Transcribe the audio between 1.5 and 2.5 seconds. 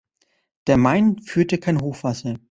kein Hochwasser.